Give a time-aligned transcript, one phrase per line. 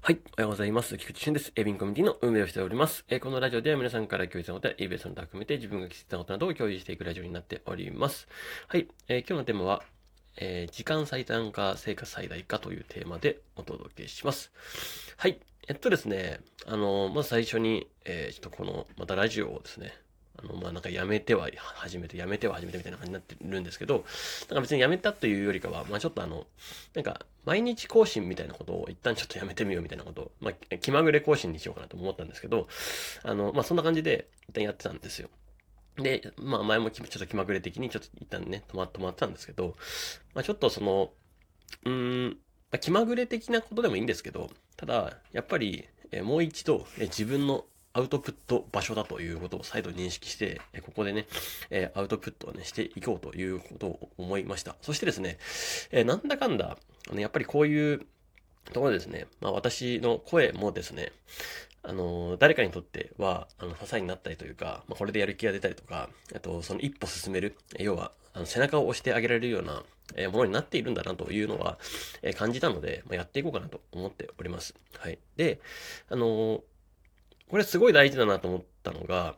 [0.00, 0.20] はい。
[0.24, 0.96] おはようございます。
[0.96, 1.52] 菊池俊です。
[1.56, 3.04] エビンコミュニティの運営をしております。
[3.08, 8.28] えこのラジオでは皆さんから共有したことや EBS の含めて自分が気づいたことなどを共有していくラジオになっております。
[8.68, 8.88] はい。
[9.08, 9.82] えー、今日のテーマは、
[10.36, 14.52] えー、時間最短化、成果最大化というテーマでお届けします。
[15.16, 15.40] はい。
[15.66, 19.92] えっとですね、あのまず最初に、え、ちょっとこの、またラジオをですね、
[20.42, 24.04] あの、まあ、なんかやめては始めて、やめては始めてみたいな感じになってるんですけど、
[24.48, 26.46] なんか別にやめたというよりかは、まあ、ちょっとあの、
[26.94, 32.68] なんか、毎日更新みたいなことを一旦ちょっとやめてみようみたいなことを、まあ、気まぐれ更新にしようかなと思ったんですけど、
[33.24, 35.28] あの、まあ、そんな感じで一旦やってたんですよ。
[35.96, 39.74] で、まあ、前もちょっと気まぐれ的にちょっと一旦ね、止ま、止まってたんですけど、
[40.34, 41.10] まあ、ちょっとその、
[41.84, 42.36] うーん、ま
[42.76, 47.64] あ、気まぐれ的なことでもいいんですけど、ただ、やっぱり、えもう一度、え自分の
[47.98, 51.26] アウトプット場所だということを再度認識して、ここでね、
[51.68, 54.76] えアウトプットをね、していこうということを思いました。
[54.82, 55.36] そしてですね、
[55.90, 56.78] えなんだかんだ、
[57.12, 58.06] やっぱりこういう
[58.72, 61.10] ところですね、まあ私の声もですね、
[61.82, 69.82] あの、誰かにとっては、あの、支えになったりというか、まあ、これでやる気が出たりとか、あと、その一歩進める、要は、あの背中を押してあげられるような、
[70.14, 71.78] えものになっているんだなというのは、
[72.22, 74.74] え感じたので、まあ、やっていこうかなと思っております。
[74.98, 75.18] はい。
[75.36, 75.60] で、
[76.10, 76.62] あの
[77.48, 79.36] これすごい大事だなと思ったのが、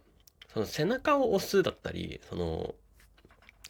[0.52, 2.74] その背中を押すだったり、その、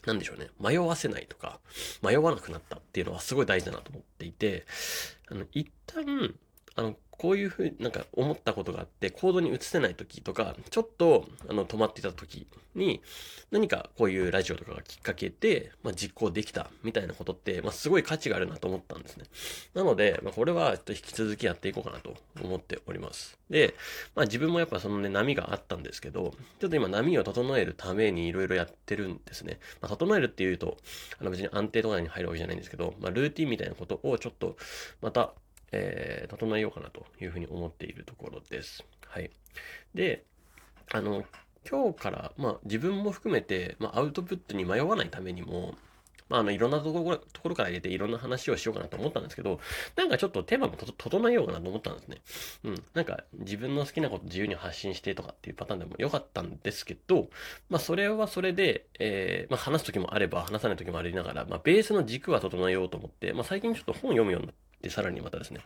[0.07, 1.61] なんでしょうね、迷わせないとか、
[2.03, 4.65] 迷わなくなったっていうのはすごい大事だなと思っていて、
[5.31, 6.35] あの、一旦、
[6.77, 13.03] あの、こういうふうになんか思ったことがあって、行動に移せない時とか、ちょっとあの止まっていた時に、
[13.51, 19.27] 何かこういうラジオとかがきっかけで、まあ、実行できたみたいなことって、まあ、すごい価値があるなと思ったんですね。
[19.75, 23.39] なので、まあ、これはちょっと引き続きやっていこうかなと思っております。
[23.51, 23.75] で、
[24.15, 29.59] まあ自分もやっぱそのね、波があったんですけど、ちょっと今波を整えるためにいろいろやってるんですね。
[29.83, 30.79] まあ、整えるっていうと、
[31.19, 34.57] あの別に安定とかに入るわけじゃないんですけど、まあルーティンみたいなことをちょっと
[35.03, 35.35] また
[35.73, 38.85] えー、整えようかなというふうに思っているところです。
[39.07, 39.31] はい。
[39.95, 40.25] で、
[40.93, 41.25] あの、
[41.69, 45.75] 今日から、まあ自分も含めて、まあアウトプットに迷わないためにも、
[46.31, 49.59] まあ、あの、いろんなところ、ところから入れていろんな話をしようかなと思ったんですけど、
[49.97, 52.19] なんかちょっとテーマも整えようかなと思ったんですね。
[52.65, 52.85] うん。
[52.95, 57.29] なんか自分の好きなこと自由に発信してとかっていうパターンでもよかったんですけど、
[57.69, 65.61] まあそれはそれで、えー、まあ話す時もあれば話さない時もありながら、まあベースの軸は整えようと思って、まあ最近ちょっと本読むようになって、で、さらにまたですね、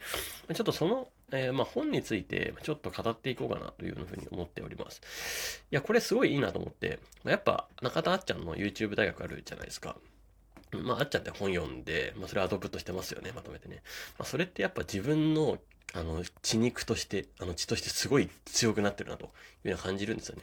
[0.55, 5.65] ちょっとその、えー、まあ、本についてちょっと語っていこうかなというふうに思っております。
[5.71, 9.97] いや、これすごいいいなと思って、やっぱ中田あっちゃんの YouTube 大学あるじゃないですか。
[10.73, 13.83] まあ、あっちゃんって本読んで、まあ、それアウトプットしてますよね、まとめてね。
[14.19, 15.59] まあ、それってやっぱ自分の、
[15.93, 19.27] あの、血肉として、あの、血としてすごい強くなってるなと
[19.65, 20.43] いうのは感じるんですよね。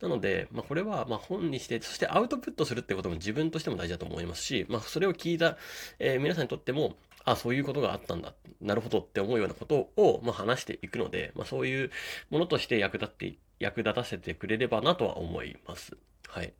[0.00, 5.58] なので、まあ、これは、ま、本にして、そしてアウトプットするってことも自分としても大事だと思いますし、まあ、それを聞いた、
[5.98, 6.96] えー、皆さんにとっても、
[7.32, 8.34] あ、そういうことがあったんだ。
[8.60, 11.90] なるほどって思うようなことを、まあ、話していくので、まあ、そういう
[12.30, 15.96] ものとして役立って、役立たせてくれればなとは思います。
[16.28, 16.52] はい。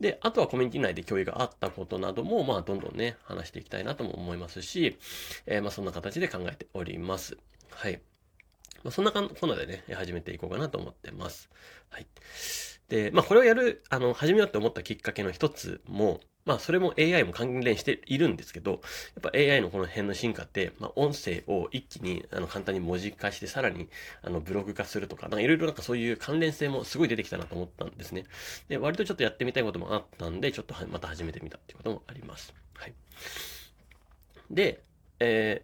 [0.00, 4.98] で、あとはコミュニティ内で共有があったことなども、まあ、どんどんね、話していきたいなとも思いますし、
[5.46, 7.36] えー、まあ、そんな形で考えております。
[7.70, 8.00] はい。
[8.82, 11.50] まあ、そんなこんなでね、始めていこうかなと思ってます。
[11.90, 12.06] はい。
[12.88, 18.80] で、まあ、これをやる、あの、始めようって思ったきっかけの一つも、まあ、それも AI も関連しているんですけど、やっ
[19.22, 23.88] ぱ AI のこの辺の進化って、まあ、音声を一気に、あの、簡単に文字化して、さらに、
[24.22, 28.24] あの、ブログ化するとか、なんかいろいろなんかそういう関連性もすごい出てきたなと思ったんですね。
[28.68, 32.54] で、割とちょっとやってみたいこともあったんで、ちょっとまた始めてみたっていうこともあります。
[32.74, 32.94] はい。
[34.50, 34.82] で、
[35.20, 35.62] え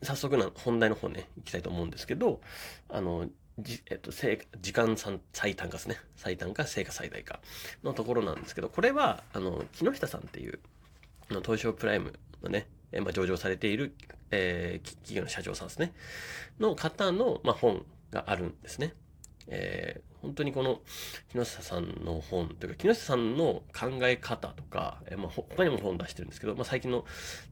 [0.00, 2.40] ー、早速な本題の方ね、行きたいと思うんですけど、
[2.88, 3.28] あの、
[3.58, 4.96] じ、えっと、時間
[5.32, 5.96] 最短化ですね。
[6.16, 7.40] 最短化、成果最大化
[7.82, 10.58] のところなんですけど、これは、あの、木下さんっていう、
[11.30, 13.94] の、東証プライムのね、えまあ、上場されている、
[14.30, 15.92] えー、企業の社長さんですね。
[16.58, 18.94] の方の、まあ、本があるんですね。
[19.48, 20.80] えー、本当にこの
[21.32, 27.04] 木下さんの本というか、木下さんの考え方とか、えー、まあ、他にも本出してるんですけど、まあ、最近の、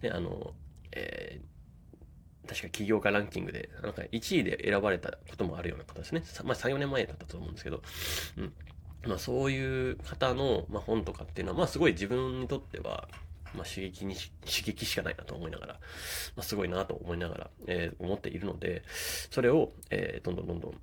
[0.03, 0.55] ね、あの、
[0.93, 1.58] えー
[2.49, 6.23] 確か起業家ランキングで、なんか1位で選ばれたこともあるような方ですね。
[6.45, 7.83] まあ3、4年前だったと思うんですけど、
[8.39, 8.53] うん。
[9.07, 13.09] まあそういう方の、まあ、本とかっていうのは、まあすごい自分にとっては、
[13.55, 15.73] まあ刺激に刺激しかないなと思いながら、
[16.37, 18.83] まあすごいなと思いながら、えー、思っているので、
[19.31, 20.75] それを、えー、どんどんどんどん、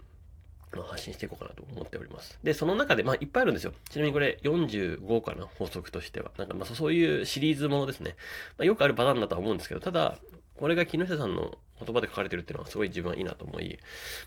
[0.75, 2.37] まあ、発信していこうかなと思っております。
[2.43, 3.73] で、その中で、まあ、いっぱいあるんですよ。
[3.89, 6.31] ちなみにこれ45かな、法則としては。
[6.37, 8.15] なんか、まあ、そういうシリーズものですね。
[8.57, 10.17] まあ、よくあるパターンだとは思うんですけど、ただ、
[10.57, 13.77] これが木下さんの言葉で書かれてるっていうのはすごい自分はいいなと思い、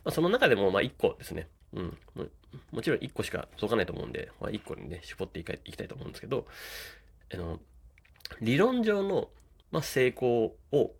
[0.04, 1.48] まあ、その中でもまあ1個ですね。
[1.72, 1.98] うん。
[2.72, 6.46] もちろん1個しか届かないと思うんで、まあ、1個にね、絞っていきたいと思うんですけど、
[7.32, 7.60] あの、
[8.40, 9.28] 理論上の、
[9.70, 10.92] まあ、成功を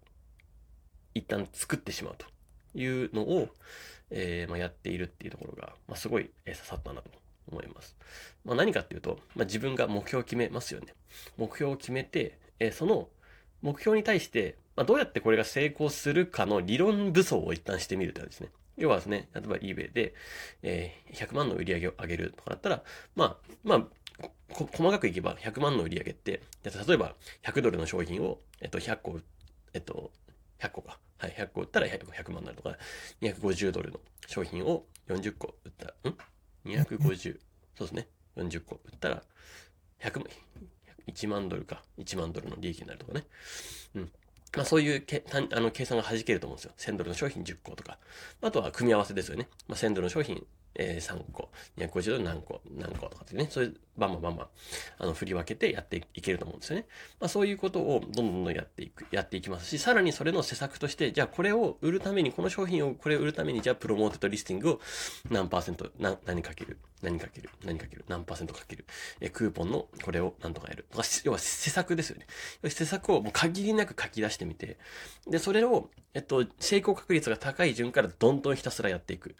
[1.15, 2.27] 一旦作ってしまうと
[2.79, 3.49] いうのを、
[4.11, 7.11] えー、まあ、やっているっていうところが、まあ、すごい、え、刺さったなと
[7.51, 7.97] 思います。
[8.45, 10.95] まあ、何かっていうと、まあ、自分が目標を決めますよね。
[11.37, 13.09] 目標を決めて、えー、その
[13.63, 18.51] 目標に対して、まあ、どうやってこれが成功するかの理論武装を一旦してみるとですね。
[18.77, 20.15] 要はですね、例えば eBay で、
[20.63, 22.85] えー、100万の売り上げを上げるとかだったら、
[23.17, 23.85] まあ、まあ、
[24.55, 29.19] 細かくいけば100万の売り上げって、例えば100ドルの商品を、えっと、100個、
[29.75, 30.13] えっと、
[30.61, 31.01] 100個か。
[31.19, 32.77] はい、100個売ったら 100, 100万になるとか、
[33.21, 33.99] 250ドルの
[34.29, 36.15] 商品を40個売ったら、ん
[36.65, 37.37] ?250、
[37.77, 38.07] そうですね。
[38.37, 39.25] 40個売ったら、
[40.01, 40.29] 100万、
[41.09, 41.83] 1万ドルか。
[41.99, 43.25] 1万ドルの利益になるとかね。
[43.97, 44.13] うん。
[44.57, 46.73] まあそういうけあの計算が弾けると思うんですよ。
[46.79, 47.99] 1000ドルの商品10個とか。
[48.41, 49.49] あとは組み合わせですよね。
[49.67, 50.47] まあ1000ドルの商品
[50.79, 54.47] えー、3個、250ドル何個、何個とかってね、そういうバンバンバンバン、
[54.99, 56.87] あの、振り分けてやっていけると思うんですよね。
[57.21, 64.81] まあそういうことをどんどんどんやっていく、やっていきますし、さらにそれの施策として、じゃあこれを売るために、この商品をこれを売るために、じゃあ Promoted Listing を
[65.31, 68.85] 何パーセント、な、何かける、何かける、何かける、何パーセントかける、
[69.21, 70.87] えクーポンのこれを何とかやる。
[70.91, 72.27] とか、要は施策ですよね。
[72.69, 74.79] 施策をもう限りなく書き出してみて、
[75.27, 79.37] で、それを、えっと、成功確率が高い順からどんどんひたすらやっていく。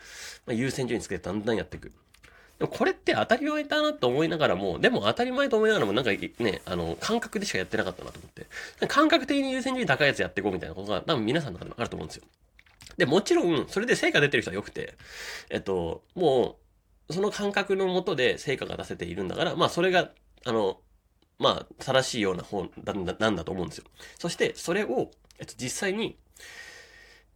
[0.47, 1.93] まあ、優先順位つけてだんだんやっていく。
[2.59, 8.47] でもこれって当たり前だなと思いながらも、でも当たり前と思いながらもなんかね、あの、感覚でしかやってなかったなと思って。
[8.89, 12.25] 感覚的に優先順位高いやつやっていこうみたいなことが多分皆さんの中でもあると思うんですよ。
[12.97, 14.95] で、もちろん、それで成果出てる人は良くて、
[15.51, 16.68] えっと、もう、
[17.11, 20.11] その感覚のもとで成果が出せているんだから、まあそれが、
[20.45, 20.81] あの、
[21.39, 23.85] まあ、正しいような本なんだと思うんですよ。
[24.19, 26.19] そして、それを、えっと、実際に、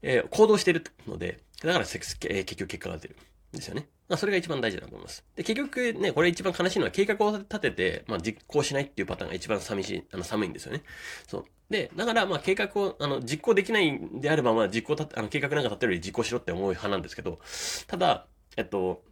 [0.03, 3.17] えー、行動してるので、だから結局結果が出る。
[3.53, 3.87] ですよね。
[4.09, 5.25] まあ、それが一番大事だと思います。
[5.37, 10.83] で、結局ね、これ一番悲しいのは計画を立てて、まあ、実行しないっていうパターンが一番寂しい、あの、寒いんですよね。
[11.27, 11.45] そう。
[11.71, 17.39] で、だから、まあ、計画を、あの、実行できないんであれば、まあ、実行た、あの、計画なんか立てるより実行しろって思う派なんですけど、
[17.87, 18.27] ただ、
[18.57, 19.03] えっと、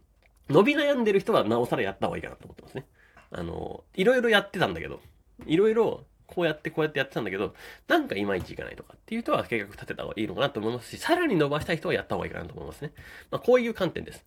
[0.51, 2.85] 伸び悩んでる人はなおさらやった方がいいかなと思ってますね。
[3.31, 4.99] あの、いろいろやってたんだけど、
[5.45, 7.53] いろいろこうやってこうやってやってたんだけど、
[7.87, 12.93] なんかいまいちいかないとかっていう人は計画立てた方がいいのかなと思いますし、さらに伸ばしたい人はやった方がいいかなと思いますね。
[13.29, 14.25] まあ、こういう観点です。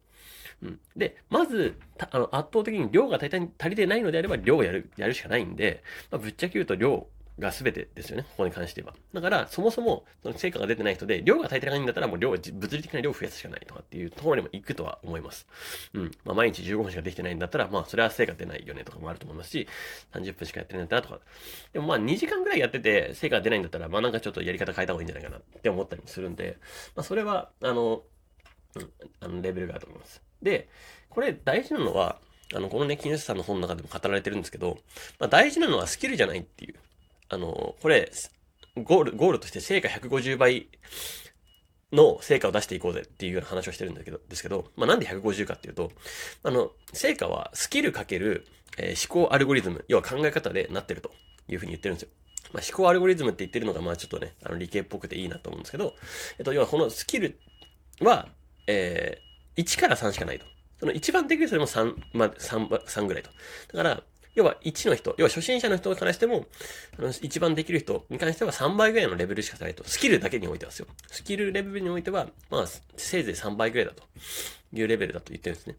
[0.63, 0.81] うん。
[0.97, 3.31] で、まず、あの、圧倒的に量が足
[3.71, 7.07] りてないのであれば、量をやる、やるしかないんで、まあ、ぶっちゃけ言うと量
[7.39, 8.23] が全てですよね。
[8.23, 8.95] ここに関しては。
[9.13, 15.47] だから、そもそも、その成果が出てない人で、量が足りてないんだったら、もう量、物理的な量を増やすしかないとかっていうところにも行くとは思います。
[15.95, 16.11] うん。
[16.25, 19.69] まあ、毎日15分しかできてないんだったら、まあ、それは成果出ないよねとかもあると思いますし、
[20.13, 21.27] 30分しかやってないんだったらとか。
[21.73, 26.59] でもまあ、2時間ぐらいやってて、成果が出ないんだったら、まあなんかちょっとやり方変えた方がいいんじゃないかなって思ったりもするんで、
[26.95, 28.03] まあ、それは、あの、
[28.77, 28.91] うん、
[29.21, 30.23] あの、レベルがあると思います。
[30.43, 30.69] で、
[31.11, 32.21] これ大事なのは、
[32.55, 34.79] あの、このね、木下さんの本の中でも語られてるんですけど、
[35.19, 36.75] まあ、大事なのはスキルじゃないっていう。
[37.29, 38.11] あの、これ、
[38.77, 40.69] ゴール、ゴールとして成果150倍
[41.93, 45.93] の成果を出していこうぜっていうような話をしてるんだけど、ですけど、まあ、なんで150かっていうと、
[46.43, 48.47] あの、成果はスキルかける、
[48.79, 51.11] えー、思考アルゴリズム、要は考え方でなってると
[51.49, 52.09] いうふうに言ってるんですよ。
[52.53, 55.95] まあ、思考アルゴリズムって言ってるのが、まあちょっとね、あの理系っぽくていいなと思うんですけど、
[56.39, 57.39] えっと、要はこのスキル
[58.01, 58.29] は、
[58.67, 60.47] えー、1から3しかないと。
[60.81, 63.31] その一番できる人でも3、まあ、3、3ぐらいと。
[63.73, 64.03] だから、
[64.35, 66.47] 要は1の人、要は初心者の人からしても、
[66.99, 69.85] あの一番できる人に関しては3倍ぐらいのレベルしかないと。
[69.85, 70.87] スキルだけにおいてはですよ。
[71.09, 72.65] スキルレベルにおいては、まあ、
[72.97, 74.03] せいぜい3倍ぐらいだと
[74.73, 75.77] いうレベルだと言ってるんですね。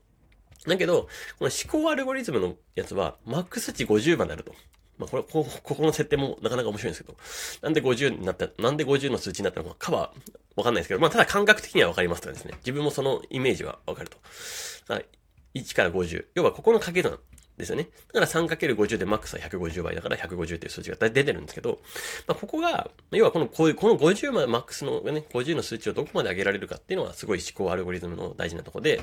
[0.68, 1.08] だけど、
[1.38, 4.54] この思考アルゴリズムのやつは、マックス値50番になると。
[4.98, 7.18] まあ、これ、こ、ここの設定もなかなか面白いんですけど、
[7.62, 10.14] なんで50になった、なんで50の数値になったのかは
[10.56, 12.54] わかんないですけど、まあ、ただ感覚的にはわかりますとですね。
[12.60, 14.18] 自分もそのイメージはわかると。
[15.54, 16.26] 1から50。
[16.36, 17.20] 要はここの掛け算
[17.58, 17.90] ですよね。
[18.14, 21.80] だから 3×50 でマックスは150倍だから150っていう数字が出てるんですけど、
[22.28, 29.02] まあ、ここが、要はこの、こういう、この50までマックスのね、50の数値をどこまで上げられるかっていうのはすごい思考アルゴリズムの大事なとこで、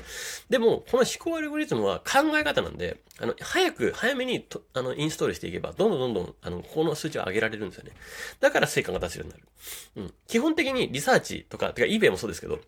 [0.49, 7.91] でも、この思考アルゴリズムは考え方なんで、あの、早く、早めにと、あの、インストールしていけば、どんどんどんどん、あの、この数値を上げられるんですよね。
[8.39, 10.07] だから成果が出せるようになる。
[10.07, 10.13] うん。
[10.27, 12.59] 基本的にリサーチとか、てか eBay もそうですけど、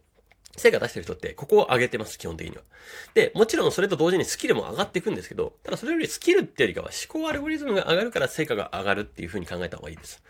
[0.58, 2.62] 成果出してる人って、ここを上げてます、基本的には。
[3.14, 10.22] で、もちろんそれと同時にスキルも上がっていくんですけど、ただそれよりスキルってよりかは思考アルゴリズムが上がるから成果が上がるっていう風に考えた方がいいです。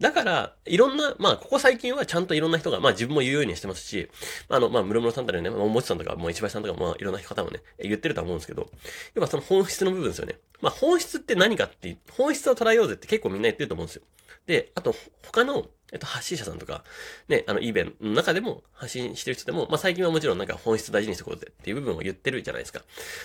[0.00, 4.08] だから、いろんな、まあ、ここ最近はちゃんといろんな人が、まあ自分も言うようにしてますし、
[4.48, 8.70] あの、まあ、室室さんとかね、まあ、もちさんとか、もう一倍さんとか、まあ、いろんな方もね、言ってると思うんですけど、
[9.14, 10.38] 要はその本質の部分ですよね。
[10.60, 14.02] まあ、本質って何かって、本質を捉えようぜって結構みんな言ってると思うんですよ。
[14.46, 16.84] で、あと、他の、えっと、発信者さんとか、
[17.28, 22.82] ね、あの、イベントの中でも発信してる人でも、まあ、最近はもちろんなんか本質大事にしてこうぜっていう部分を言ってるじゃないですか。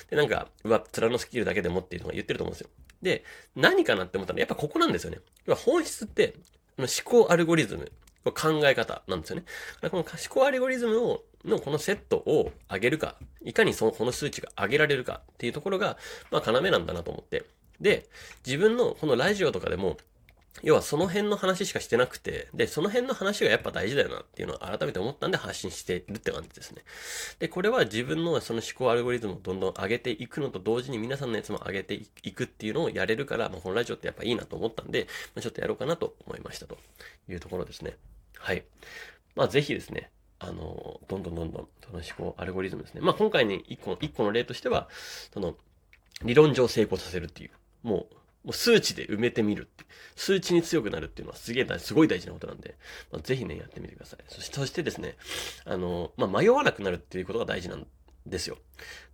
[0.10, 2.70] で、なんか、うわ、面のスキルだけでもっていうのが言ってると思うんですよ。
[3.02, 3.24] で、
[3.56, 5.20] 何かなって思ったら、やっぱここなんですよね。
[5.46, 6.36] 要は本質って、
[6.78, 7.92] 思考アルゴリズム
[8.32, 9.46] 考え方なんですよね。
[9.90, 15.98] この可視化アルゴリズムを、のこのセットを上げるか、いかにその、この数値が上げられるかっていうところが、
[16.32, 17.46] まあ、要なんだなと思って。
[17.80, 18.08] で、
[18.46, 19.98] 自分のこのラジオとかでも、
[20.64, 26.84] 要はその辺の話しかしてなくて、で、その辺の話がやっぱ大事だよなっていうのを改めて思ったんで発信してるって感じですね。
[27.40, 36.78] で、これは自分のその思考アルゴリズムをどんどん上げていくのと同時に皆さんのやつも上げていくっていうのをやれるから、まあ、このラジオってやっぱいいなと思ったんで、まあ、ちょっとやろうかなと思いましたと
[37.30, 37.96] いうところですね。
[38.38, 38.64] はい。
[39.36, 40.10] まあ、ぜひですね、
[40.40, 43.02] あの、どんどんどんどん、その思考アルゴリズムですね。
[43.02, 44.90] まあ、今回に一個の、一個の例としては、
[45.34, 45.56] その、
[46.24, 47.52] 理論上成功させるっていう、
[47.84, 48.16] もう、
[48.48, 49.84] もう数値で埋めてみるって。
[50.16, 52.76] 数値に強くなるっていうのはすげえ大、すごい大事なことなんで、
[53.12, 54.24] まあ、ぜひね、やってみてください。
[54.30, 55.18] そして、そしてですね、
[55.66, 57.86] あの、まあ、迷わなくなるっていうことが大事なん
[58.26, 58.58] ですよ。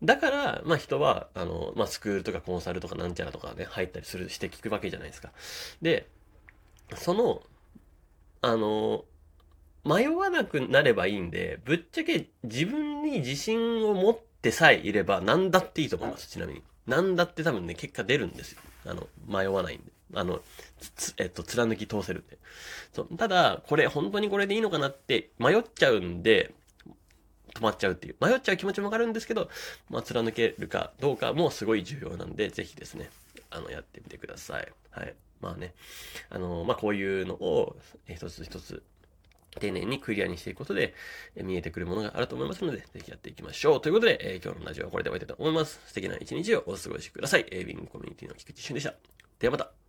[0.03, 5.31] だから、まあ、人は、あの、まあ、スクールとかコンサルとかなんちゃらとかね、入ったりする、して聞くわけじゃないですか。
[5.81, 6.07] で、
[6.95, 7.41] その、
[8.41, 9.03] あの、
[9.83, 16.63] 迷わなくなればいいんで、ぶっちゃけ自分に自信を持ってさえいれば何だっていいと思います、ちなみに。
[16.87, 18.61] 何だって多分ね、結果出るんですよ。
[18.85, 19.91] あの、迷わないんで。
[20.15, 20.41] あの、
[21.17, 22.37] えっと、貫き通せるんで。
[22.93, 23.17] そう。
[23.17, 26.53] ただ、これ、本当にこれでいいのかなって迷っちゃうんで、
[27.53, 28.15] 止まっちゃうっていう。
[28.19, 29.49] 迷っちゃう気持ちもわかるんですけど、
[29.89, 33.09] まあ、貫けるかどうかもすごい重要なんで、ぜひですね、
[33.49, 34.67] あの、やってみてください。
[34.91, 35.13] はい。
[35.39, 35.73] まあね、
[36.29, 37.75] あの、まあ、こういうのを、
[38.07, 38.81] 一つ一つ
[39.59, 40.93] 丁寧にクリアにしていくことで、
[41.35, 43.81] え見えてくるものがあると思いますので、ぜひやっていきましょう。
[43.81, 45.81] ということで、えー、今日のラジオはこれで終わりたいと思います。
[45.87, 47.45] 素敵な一日をお過ごしください。
[47.51, 48.93] エイ、ビングコミュニティの菊池俊でした。
[49.39, 49.82] ではまた。